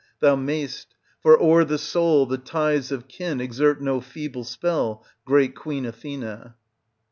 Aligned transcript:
Thou 0.19 0.35
mayst; 0.35 0.95
for 1.21 1.39
o'er 1.39 1.63
the 1.63 1.77
soul 1.77 2.25
the 2.25 2.39
ties 2.39 2.91
of 2.91 3.07
kin 3.07 3.39
exert 3.39 3.83
no 3.83 4.01
feeble 4.01 4.43
spell, 4.43 5.05
great 5.25 5.55
queen 5.55 5.85
Athena. 5.85 6.55